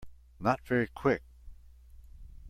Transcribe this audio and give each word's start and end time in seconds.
Not 0.39 0.59
very 0.65 0.87
Quick. 0.87 1.21